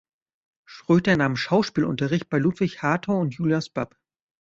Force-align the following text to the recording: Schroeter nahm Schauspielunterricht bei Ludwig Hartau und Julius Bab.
Schroeter 0.65 1.15
nahm 1.15 1.35
Schauspielunterricht 1.35 2.27
bei 2.27 2.39
Ludwig 2.39 2.81
Hartau 2.81 3.19
und 3.19 3.35
Julius 3.35 3.69
Bab. 3.69 3.99